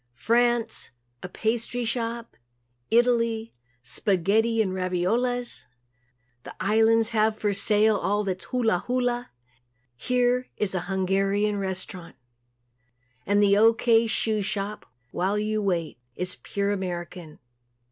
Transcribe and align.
France 0.15 0.89
a 1.21 1.29
pastry 1.29 1.83
shop. 1.85 2.35
Italy 2.89 3.53
spaghetti 3.83 4.59
and 4.59 4.73
raviolas. 4.73 5.65
The 6.41 6.55
Islands 6.59 7.09
have 7.09 7.37
for 7.37 7.53
sale 7.53 7.97
all 7.97 8.23
that's 8.23 8.45
hula 8.45 8.79
hula. 8.87 9.29
Here 9.95 10.47
is 10.57 10.73
a 10.73 10.79
Hungarian 10.89 11.59
restaurant. 11.59 12.15
And 13.27 13.43
the 13.43 13.55
"O. 13.57 13.75
K. 13.75 14.07
Shoe 14.07 14.41
Shop 14.41 14.87
While 15.11 15.37
U 15.37 15.61
Wait" 15.61 15.99
is 16.15 16.35
pure 16.41 16.71
American. 16.71 17.37